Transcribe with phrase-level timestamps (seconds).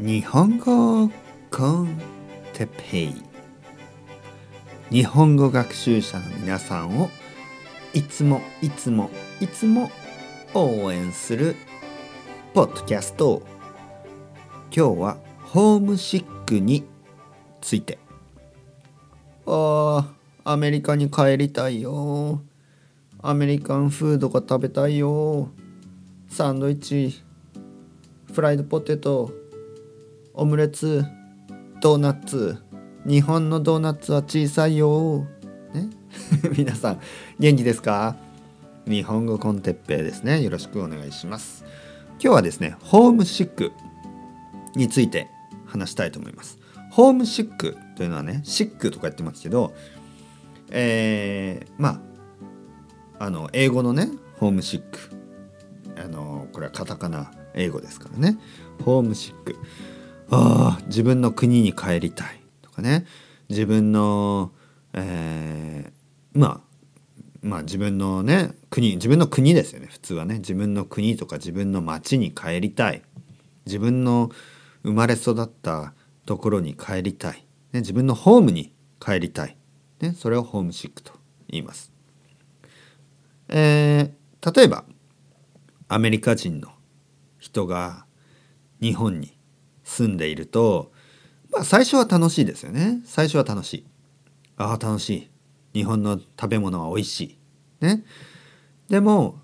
[0.00, 1.10] 日本語
[1.50, 2.00] コン
[2.52, 3.14] テペイ。
[4.90, 7.10] 日本語学習者の皆さんを
[7.94, 9.90] いつもいつもいつも
[10.54, 11.56] 応援する
[12.54, 13.42] ポッドキャスト。
[14.72, 16.84] 今日はホームシックに
[17.60, 17.98] ついて。
[19.46, 20.06] あ
[20.44, 22.40] あアメリカに帰りたいよ。
[23.20, 25.48] アメリカンフードが食べたいよ。
[26.28, 27.20] サンドイッチ
[28.32, 29.47] フライドポテト。
[30.40, 31.04] オムレツ
[31.80, 32.58] ドーナツ。
[33.04, 35.26] 日本のドーナツは小さいよ、
[35.74, 35.90] ね、
[36.56, 37.00] 皆さん
[37.40, 38.14] 元気ですか？
[38.86, 40.40] 日本語コンテッペイですね。
[40.40, 41.64] よろしくお願いします。
[42.22, 43.72] 今日はですねホームシック
[44.76, 45.28] について
[45.66, 46.56] 話したいと思います。
[46.92, 49.74] ホームシックというのはねシックとか言ってますけど
[50.70, 52.00] えー、ま
[53.18, 54.98] ああの英語のねホームシック。
[56.00, 58.38] あのこれはカタカナ英語ですからね。
[58.84, 59.56] ホームシック。
[60.30, 63.06] あ自分の国に帰りたいとかね。
[63.48, 64.52] 自分の、
[64.92, 66.60] えー、まあ
[67.42, 70.38] まあ自分のね国自分の国ですよね普通はね。
[70.38, 73.02] 自分の国とか自分の町に帰りたい。
[73.66, 74.30] 自分の
[74.82, 75.92] 生まれ育った
[76.24, 79.56] ところに帰りたい、ね、自分のホームに帰りたい、
[80.00, 81.12] ね、それをホームシックと
[81.48, 81.92] 言います。
[83.48, 84.84] えー、例えば
[85.88, 86.72] アメリカ人の
[87.38, 88.06] 人が
[88.80, 89.37] 日本に
[89.88, 90.92] 住んでいると、
[91.50, 93.00] まあ、最初は楽しいですよね。
[93.04, 93.86] 最初は楽しい。
[94.58, 95.30] ああ楽しい。
[95.72, 97.38] 日本の食べ物は美味しい。
[97.80, 98.04] ね。
[98.88, 99.40] でも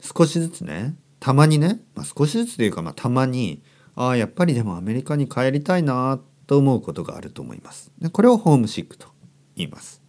[0.00, 3.62] 少しずつねたまにね、まあ、少しずつというか、まあ、たまに
[3.96, 7.92] ああやっぱりでもアメリカに帰りたいなと思うことがあると思います。
[7.98, 9.08] でこれをホームシックと
[9.56, 10.00] 言います。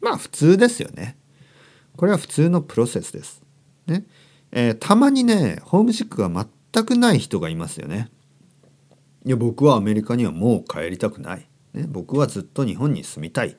[0.00, 1.16] まあ普通ですよね。
[1.96, 3.42] これは普通のプロセスです。
[3.86, 4.04] ね。
[4.52, 6.28] えー、たまにねホームシックが
[6.74, 8.08] 全くない人がいますよね。
[9.24, 13.56] いや僕はアメリカにはもう帰りたくない、ね、僕はずっと日本に住みたい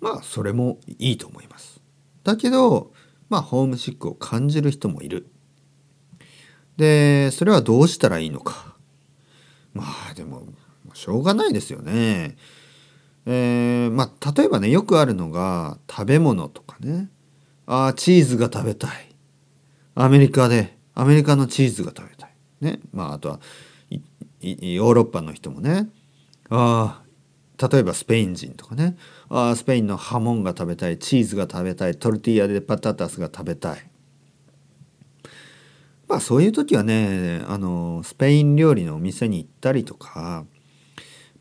[0.00, 1.80] まあそれもいいと思います。
[2.24, 2.92] だけど
[3.28, 5.28] まあホームシックを感じる人もいる。
[6.76, 8.76] でそれはどうしたらいいのか
[9.72, 10.42] まあでも
[10.94, 12.36] しょうがないですよね。
[13.26, 17.10] えー、まあ例えばねよくあるのが食べ物とかね
[17.66, 19.14] あチーズが食べたい
[19.94, 22.30] アメリカでアメリカのチーズが食べたい。
[22.60, 22.80] ね。
[22.92, 23.40] まああとは
[24.40, 25.88] ヨーロッパの人もね
[26.50, 27.02] あ
[27.58, 28.96] あ例えばスペイン人とかね
[29.28, 33.90] ああスペインのハモンが食べたいチーズが食べたいトルティーヤでパタタスが食べたい。
[36.08, 40.46] まあそういう時はねあのスペイン料理のお店に行ったりとか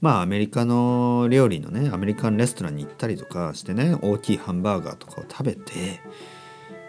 [0.02, 6.00] まあアメリカの料理のねアメリカンレストランに行ったりとかしてね大きいハンバーガーとかを食べて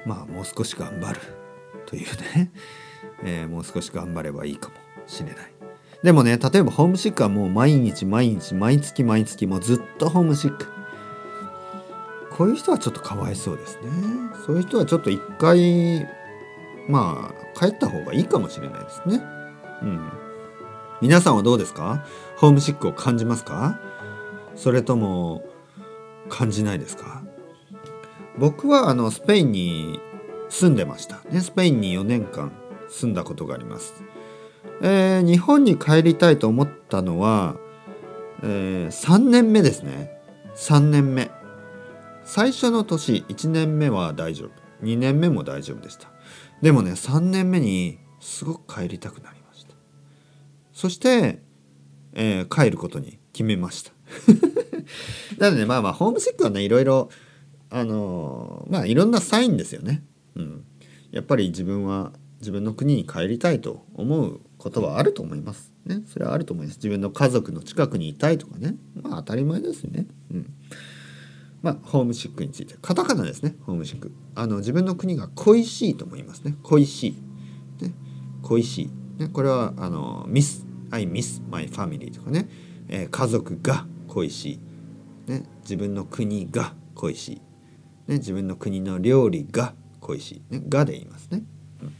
[0.04, 1.47] まあもう少し頑張る
[1.88, 2.06] という
[2.36, 2.52] ね、
[3.24, 4.74] えー、もう少し頑張ればいいかも
[5.06, 5.36] しれない。
[6.02, 10.66] でもね例えばホームシックはもう毎日毎日毎月毎月もうずっとホームシック。
[12.36, 13.88] こういう人はちょっとかわいそうですね。
[14.46, 16.06] そういう人はちょっと一回
[16.88, 19.20] まあ帰った方がいいかもしれないですね。
[19.82, 20.08] うん。
[21.00, 22.04] 皆さんはどうですか？
[22.36, 23.80] ホームシックを感じますか？
[24.54, 25.42] それとも
[26.28, 27.22] 感じないですか？
[28.36, 30.00] 僕はあのスペインに
[30.48, 32.52] 住んでました、ね、スペインに4年間
[32.88, 34.02] 住んだことがあります、
[34.80, 37.56] えー、日本に帰りたいと思ったのは、
[38.42, 40.16] えー、3年目ですね。
[40.56, 41.30] 3年目。
[42.24, 44.50] 最初の年1年目は大丈夫。
[44.84, 46.08] 2年目も大丈夫でした。
[46.62, 49.74] でもね3年目にすごく帰りたくなりました。
[50.72, 51.42] そして、
[52.12, 53.92] えー、帰ることに決めました。
[55.38, 57.08] なのでまあまあホームシックはねいろいろ
[57.70, 60.04] あのー、まあいろんなサインですよね。
[60.38, 60.64] うん、
[61.10, 65.72] やっぱり自分は自分の国に帰りたいと思うことはあると思います。
[65.84, 66.76] ね、それはあると思います。
[66.76, 68.76] 自分の家族の近くにいたいとかね。
[68.94, 70.06] まあ当たり前ですよね。
[70.32, 70.54] うん。
[71.62, 72.76] まあホームシックについて。
[72.80, 73.56] カタカナですね。
[73.62, 74.12] ホームシック。
[74.34, 76.54] あの自分の国が恋しいと思いますね。
[76.62, 77.08] 恋し
[77.80, 77.84] い。
[77.84, 77.92] ね。
[78.42, 78.90] 恋しい。
[79.20, 80.64] ね、これはあのミス。
[80.90, 82.48] I miss my family とかね。
[82.88, 84.60] えー、家族が恋し
[85.26, 85.30] い。
[85.30, 85.44] ね。
[85.62, 87.36] 自分の国が恋しい。
[88.06, 88.18] ね。
[88.18, 91.42] 自分の国の料理が恋しい、ね、がで言いますね。
[91.82, 91.94] うん、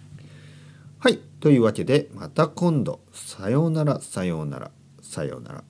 [0.99, 4.71] はいというわけでまた今度さようならさようなら
[5.03, 5.65] さようなら。